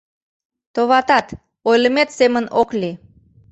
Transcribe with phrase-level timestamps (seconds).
[0.73, 1.27] Товатат,
[1.69, 2.95] ойлымет семын ок лий.